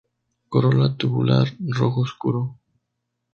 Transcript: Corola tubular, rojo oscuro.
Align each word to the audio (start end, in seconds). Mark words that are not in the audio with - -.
Corola 0.49 0.87
tubular, 0.97 1.47
rojo 1.77 1.99
oscuro. 2.01 2.41